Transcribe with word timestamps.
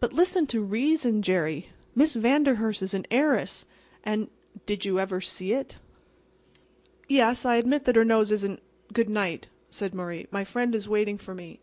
"But, 0.00 0.14
listen 0.14 0.46
to 0.46 0.62
reason, 0.62 1.20
Jerry. 1.20 1.68
Miss 1.94 2.14
Vanderhurst 2.14 2.80
is 2.80 2.94
an 2.94 3.04
heiress, 3.10 3.66
and"— 4.02 4.30
"Did 4.64 4.86
you 4.86 4.98
ever 4.98 5.20
see 5.20 5.52
it?" 5.52 5.78
"Yes, 7.06 7.44
I 7.44 7.56
admit 7.56 7.84
that 7.84 7.96
her 7.96 8.02
nose 8.06 8.32
isn't"— 8.32 8.62
"Good 8.94 9.10
night!" 9.10 9.48
said 9.68 9.94
Murray. 9.94 10.26
"My 10.30 10.42
friend 10.42 10.74
is 10.74 10.88
waiting 10.88 11.18
for 11.18 11.34
me. 11.34 11.56